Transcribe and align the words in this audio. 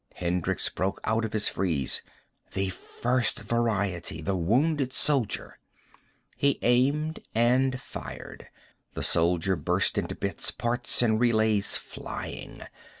Hendricks 0.15 0.67
broke 0.67 0.99
out 1.03 1.23
of 1.25 1.33
his 1.33 1.47
freeze. 1.47 2.01
The 2.53 2.69
First 2.69 3.39
Variety. 3.41 4.19
The 4.19 4.35
Wounded 4.35 4.93
Soldier. 4.93 5.59
He 6.35 6.57
aimed 6.63 7.19
and 7.35 7.79
fired. 7.79 8.47
The 8.95 9.03
soldier 9.03 9.55
burst 9.55 9.99
into 9.99 10.15
bits, 10.15 10.49
parts 10.49 11.03
and 11.03 11.19
relays 11.19 11.77
flying. 11.77 12.63